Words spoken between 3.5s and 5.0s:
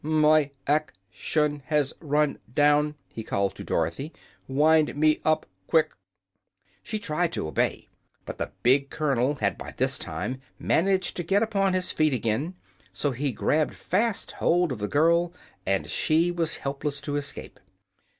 to Dorothy. "Wind